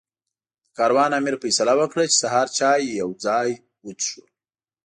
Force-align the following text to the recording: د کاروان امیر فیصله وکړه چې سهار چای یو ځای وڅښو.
د 0.65 0.67
کاروان 0.77 1.11
امیر 1.19 1.35
فیصله 1.43 1.73
وکړه 1.77 2.03
چې 2.09 2.15
سهار 2.23 2.47
چای 2.57 2.81
یو 3.01 3.09
ځای 3.25 3.49
وڅښو. 3.85 4.23